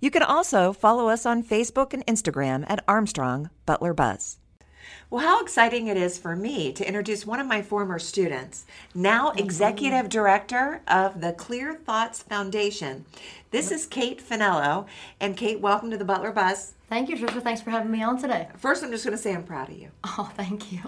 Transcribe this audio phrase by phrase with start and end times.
[0.00, 4.38] You can also follow us on Facebook and Instagram at Armstrong Butler Buzz.
[5.10, 9.30] Well, how exciting it is for me to introduce one of my former students, now
[9.30, 9.38] mm-hmm.
[9.38, 13.04] executive director of the Clear Thoughts Foundation.
[13.50, 13.74] This mm-hmm.
[13.74, 14.86] is Kate Finello.
[15.20, 16.74] And Kate, welcome to the Butler Buzz.
[16.88, 17.42] Thank you, Trisha.
[17.42, 18.48] Thanks for having me on today.
[18.56, 19.90] First, I'm just going to say I'm proud of you.
[20.20, 20.80] Oh, thank you.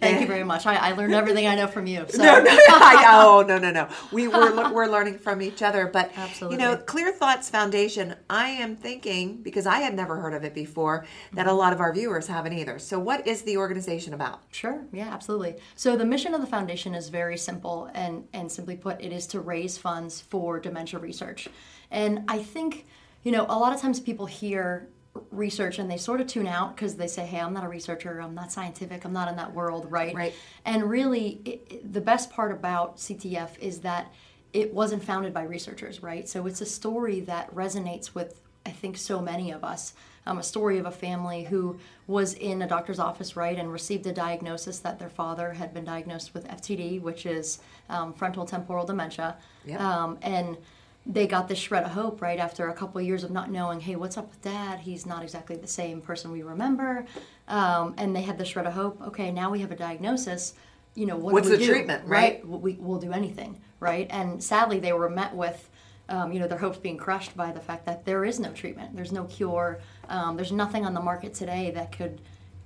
[0.00, 0.66] Thank you very much.
[0.66, 2.06] I, I learned everything I know from you.
[2.08, 2.22] So.
[2.24, 3.88] No, no, I, oh, no, no, no.
[4.10, 5.86] We we're, we're learning from each other.
[5.86, 6.56] But Absolutely.
[6.56, 8.16] you know, Clear Thoughts Foundation.
[8.28, 11.58] I am thinking because I had never heard of it before that a mm-hmm.
[11.58, 12.78] lot of our viewers haven't either.
[12.78, 14.40] So, what is the organization about?
[14.50, 14.82] Sure.
[14.92, 15.56] Yeah, absolutely.
[15.76, 19.26] So the mission of the foundation is very simple, and and simply put, it is
[19.28, 21.48] to raise funds for dementia research.
[21.90, 22.86] And I think,
[23.22, 24.88] you know, a lot of times people hear
[25.30, 28.20] research and they sort of tune out because they say hey i'm not a researcher
[28.20, 30.34] i'm not scientific i'm not in that world right Right.
[30.64, 34.12] and really it, the best part about ctf is that
[34.52, 38.96] it wasn't founded by researchers right so it's a story that resonates with i think
[38.96, 39.94] so many of us
[40.26, 44.06] um, a story of a family who was in a doctor's office right and received
[44.06, 48.84] a diagnosis that their father had been diagnosed with ftd which is um, frontal temporal
[48.84, 49.80] dementia Yep.
[49.80, 50.56] um, and
[51.06, 53.80] they got this shred of hope right after a couple of years of not knowing
[53.80, 57.04] hey what's up with dad he's not exactly the same person we remember
[57.48, 60.54] um, and they had this shred of hope okay now we have a diagnosis
[60.94, 61.70] you know what do What's we the do?
[61.70, 62.46] treatment, right?
[62.46, 65.68] we, we'll do anything right and sadly they were met with
[66.08, 68.94] um, you know their hopes being crushed by the fact that there is no treatment
[68.96, 72.20] there's no cure um, there's nothing on the market today that could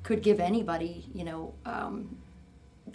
[0.05, 2.17] could give anybody you know um,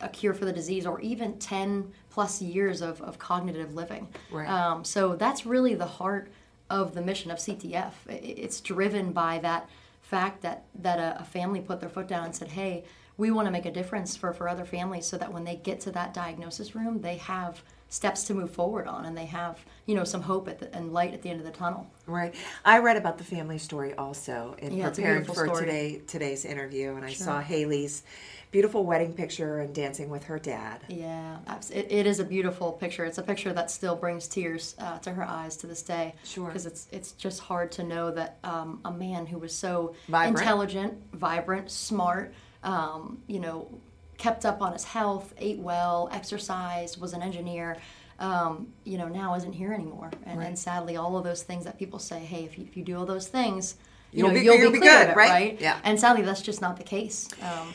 [0.02, 4.07] a cure for the disease or even 10 plus years of, of cognitive living.
[4.31, 4.47] Right.
[4.47, 6.29] Um, so that's really the heart
[6.69, 7.91] of the mission of CTF.
[8.07, 9.69] It's driven by that
[10.01, 12.84] fact that, that a, a family put their foot down and said, hey,
[13.18, 15.79] we want to make a difference for, for other families so that when they get
[15.81, 17.62] to that diagnosis room, they have
[17.94, 20.92] steps to move forward on and they have, you know, some hope at the, and
[20.92, 21.86] light at the end of the tunnel.
[22.08, 22.34] Right.
[22.66, 25.66] I read about the family story also in Yeah, preparing for story.
[25.66, 28.02] today today's interview, and I saw Haley's
[28.50, 30.81] beautiful wedding picture and dancing with her dad.
[30.88, 31.38] Yeah,
[31.72, 33.06] it, it is a beautiful picture.
[33.06, 36.16] It's a picture that still brings tears uh, to her eyes to this day.
[36.24, 36.48] Sure.
[36.48, 40.40] Because it's it's just hard to know that um, a man who was so Vibrant.
[40.40, 42.34] intelligent, vibrant, smart,
[42.64, 43.68] um, you know,
[44.23, 47.78] kept up on his health, ate well, exercised, was an engineer.
[48.19, 51.78] Um, you know, now isn't here anymore, and, and sadly, all of those things that
[51.78, 53.75] people say, "Hey, if you, if you do all those things,
[54.13, 55.29] you You'll know, be- you'll, you'll be, be clear good, it, right?
[55.29, 55.79] right?" Yeah.
[55.83, 57.28] And sadly, that's just not the case.
[57.41, 57.73] Um,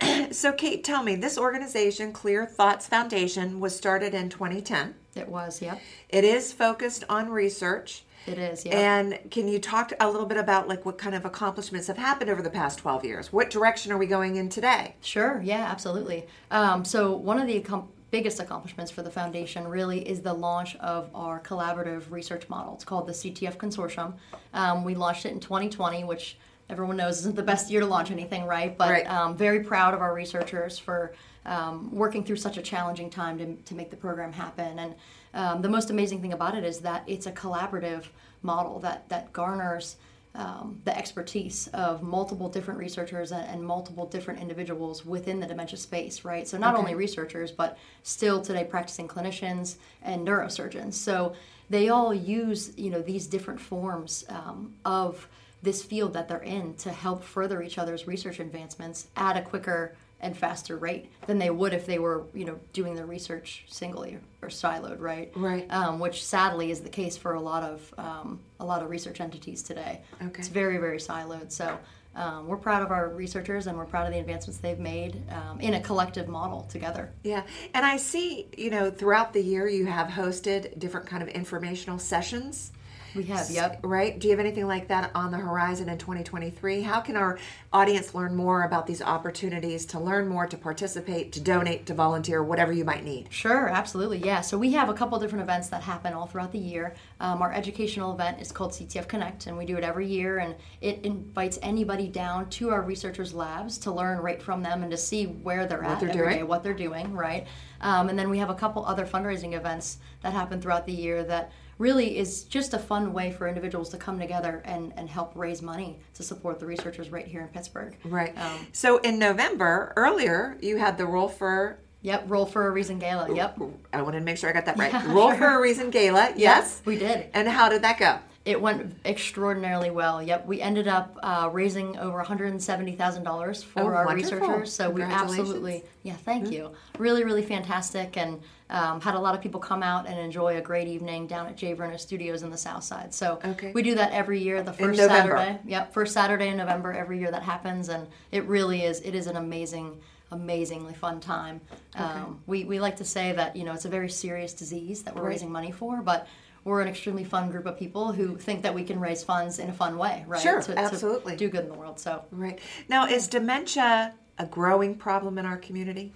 [0.32, 4.94] So, Kate, tell me, this organization, Clear Thoughts Foundation, was started in 2010.
[5.14, 8.02] it was, yep, It is focused on research.
[8.26, 8.74] It is, yep.
[8.74, 12.30] And can you talk a little bit about like what kind of accomplishments have happened
[12.30, 13.32] over the past 12 years?
[13.32, 14.96] What direction are we going in today?
[15.00, 16.26] Sure, yeah, absolutely.
[16.50, 20.76] Um, so, one of the accom- biggest accomplishments for the foundation really is the launch
[20.76, 22.74] of our collaborative research model.
[22.74, 24.14] It's called the CTF Consortium.
[24.52, 26.38] Um, we launched it in 2020, which
[26.68, 28.76] everyone knows isn't the best year to launch anything, right?
[28.76, 29.10] But Right.
[29.10, 31.14] um, very proud of our researchers for
[31.46, 34.78] um, working through such a challenging time to, to make the program happen.
[34.78, 34.94] And
[35.34, 38.04] um, the most amazing thing about it is that it's a collaborative
[38.42, 39.96] model that, that garners
[40.36, 45.78] um, the expertise of multiple different researchers and, and multiple different individuals within the dementia
[45.78, 46.48] space, right?
[46.48, 50.94] So not only researchers, but still today practicing clinicians and neurosurgeons.
[50.94, 51.34] So
[51.70, 55.28] they all use, you know, these different forms um, of
[55.64, 59.96] this field that they're in to help further each other's research advancements at a quicker
[60.20, 64.18] and faster rate than they would if they were, you know, doing their research singly
[64.42, 65.32] or siloed, right?
[65.34, 65.66] Right.
[65.70, 69.20] Um, which sadly is the case for a lot of um, a lot of research
[69.20, 70.00] entities today.
[70.22, 70.38] Okay.
[70.38, 71.50] It's very very siloed.
[71.50, 71.78] So
[72.16, 75.60] um, we're proud of our researchers and we're proud of the advancements they've made um,
[75.60, 77.10] in a collective model together.
[77.22, 77.42] Yeah,
[77.74, 81.98] and I see, you know, throughout the year you have hosted different kind of informational
[81.98, 82.72] sessions.
[83.14, 83.80] We have, yep.
[83.82, 84.18] Right?
[84.18, 86.82] Do you have anything like that on the horizon in 2023?
[86.82, 87.38] How can our
[87.72, 92.42] audience learn more about these opportunities to learn more, to participate, to donate, to volunteer,
[92.42, 93.28] whatever you might need?
[93.30, 94.18] Sure, absolutely.
[94.18, 94.40] Yeah.
[94.40, 96.94] So we have a couple different events that happen all throughout the year.
[97.20, 100.38] Um, our educational event is called CTF Connect, and we do it every year.
[100.38, 104.90] And it invites anybody down to our researchers' labs to learn right from them and
[104.90, 106.38] to see where they're at they're doing.
[106.38, 107.46] day, what they're doing, right?
[107.80, 111.22] Um, and then we have a couple other fundraising events that happen throughout the year
[111.24, 115.32] that really is just a fun way for individuals to come together and, and help
[115.34, 117.96] raise money to support the researchers right here in Pittsburgh.
[118.04, 118.36] Right.
[118.38, 122.98] Um, so in November, earlier, you had the Roll for Yep, Roll for a Reason
[122.98, 123.34] Gala.
[123.34, 123.58] Yep.
[123.94, 124.92] I wanted to make sure I got that right.
[124.92, 125.38] Yeah, Roll sure.
[125.38, 126.28] for a Reason Gala.
[126.36, 126.36] Yes.
[126.36, 126.82] yes.
[126.84, 127.30] We did.
[127.32, 128.18] And how did that go?
[128.44, 130.22] It went extraordinarily well.
[130.22, 134.38] Yep, we ended up uh, raising over $170,000 for oh, our wonderful.
[134.38, 134.72] researchers.
[134.72, 136.52] So we absolutely, yeah, thank mm-hmm.
[136.52, 136.70] you.
[136.98, 140.60] Really, really fantastic, and um, had a lot of people come out and enjoy a
[140.60, 141.74] great evening down at J.
[141.74, 143.14] Verno Studios in the South Side.
[143.14, 143.72] So okay.
[143.72, 145.58] we do that every year, the first Saturday.
[145.64, 149.00] Yep, first Saturday in November every year that happens, and it really is.
[149.00, 150.00] It is an amazing
[150.30, 151.60] amazingly fun time.
[151.94, 152.04] Okay.
[152.04, 155.14] Um, we, we like to say that you know it's a very serious disease that
[155.14, 155.30] we're right.
[155.30, 156.26] raising money for, but
[156.64, 159.68] we're an extremely fun group of people who think that we can raise funds in
[159.68, 160.40] a fun way, right?
[160.40, 161.32] Sure, to, absolutely.
[161.32, 162.00] To do good in the world.
[162.00, 162.58] So right
[162.88, 166.12] now, is dementia a growing problem in our community?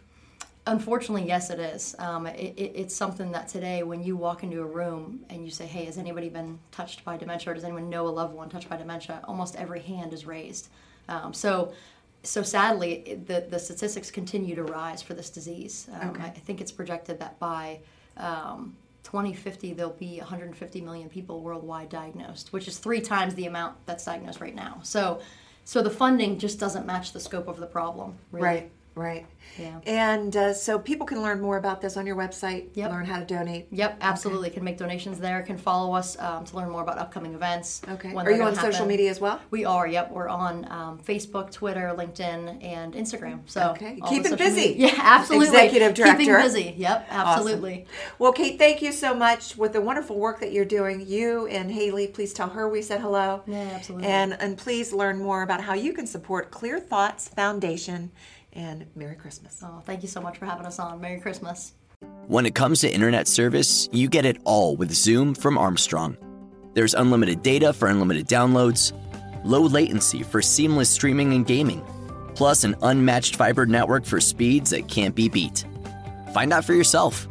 [0.66, 1.94] Unfortunately, yes, it is.
[1.98, 5.50] Um, it, it, it's something that today, when you walk into a room and you
[5.50, 7.52] say, "Hey, has anybody been touched by dementia?
[7.52, 10.68] or Does anyone know a loved one touched by dementia?" Almost every hand is raised.
[11.08, 11.72] Um, so,
[12.22, 15.88] so sadly, the the statistics continue to rise for this disease.
[16.00, 16.24] Um, okay.
[16.24, 17.80] I, I, think it's projected that by
[18.18, 23.74] um, 2050 there'll be 150 million people worldwide diagnosed, which is three times the amount
[23.86, 24.80] that's diagnosed right now.
[24.82, 25.20] So,
[25.64, 28.18] so the funding just doesn't match the scope of the problem.
[28.32, 28.44] Really.
[28.44, 28.70] Right.
[28.98, 29.26] Right.
[29.56, 29.80] Yeah.
[29.86, 32.68] And uh, so people can learn more about this on your website.
[32.74, 32.90] Yep.
[32.90, 33.66] Learn how to donate.
[33.70, 34.48] Yep, absolutely.
[34.48, 34.54] Okay.
[34.54, 35.42] Can make donations there.
[35.42, 37.82] Can follow us um, to learn more about upcoming events.
[37.88, 38.14] Okay.
[38.14, 38.72] Are you on happen.
[38.72, 39.40] social media as well?
[39.50, 39.86] We are.
[39.86, 40.10] Yep.
[40.10, 43.40] We're on um, Facebook, Twitter, LinkedIn, and Instagram.
[43.46, 44.00] So okay.
[44.08, 44.68] keeping busy.
[44.68, 44.78] Media.
[44.88, 45.48] Yeah, absolutely.
[45.48, 46.18] Executive director.
[46.18, 46.74] Keeping busy.
[46.76, 47.06] Yep.
[47.10, 47.72] Absolutely.
[47.72, 48.14] Awesome.
[48.18, 51.06] Well, Kate, thank you so much with the wonderful work that you're doing.
[51.06, 53.42] You and Haley, please tell her we said hello.
[53.46, 54.08] Yeah, absolutely.
[54.08, 58.10] And and please learn more about how you can support Clear Thoughts Foundation
[58.58, 59.62] and Merry Christmas.
[59.64, 61.00] Oh, thank you so much for having us on.
[61.00, 61.72] Merry Christmas.
[62.26, 66.18] When it comes to internet service, you get it all with Zoom from Armstrong.
[66.74, 68.92] There's unlimited data for unlimited downloads,
[69.44, 71.82] low latency for seamless streaming and gaming,
[72.34, 75.64] plus an unmatched fiber network for speeds that can't be beat.
[76.34, 77.28] Find out for yourself.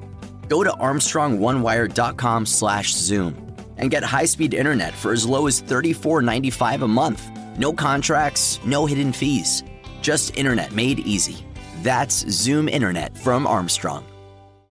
[0.47, 3.43] Go to armstrongonewire.com/zoom
[3.79, 7.29] and get high-speed internet for as low as $34.95 a month.
[7.59, 9.63] No contracts, no hidden fees.
[10.01, 11.45] Just internet made easy.
[11.83, 14.05] That's Zoom Internet from Armstrong.